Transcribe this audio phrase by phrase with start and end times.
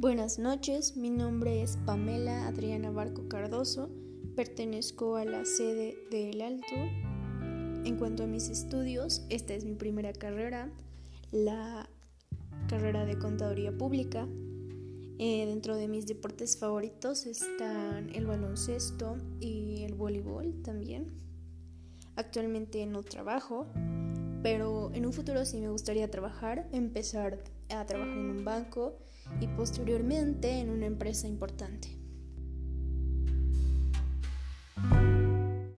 [0.00, 3.90] Buenas noches, mi nombre es Pamela Adriana Barco Cardoso,
[4.36, 6.76] pertenezco a la sede de El Alto.
[7.84, 10.70] En cuanto a mis estudios, esta es mi primera carrera,
[11.32, 11.90] la
[12.68, 14.28] carrera de Contaduría Pública.
[15.18, 21.10] Eh, dentro de mis deportes favoritos están el baloncesto y el voleibol también.
[22.14, 23.66] Actualmente no trabajo,
[24.42, 27.38] pero en un futuro sí me gustaría trabajar, empezar
[27.70, 28.98] a trabajar en un banco
[29.40, 31.98] y posteriormente en una empresa importante.